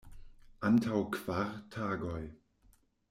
Antaŭ 0.69 1.03
kvar 1.17 1.53
tagoj. 1.77 2.21